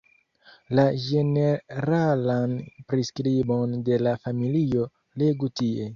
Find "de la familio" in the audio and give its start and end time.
3.91-4.89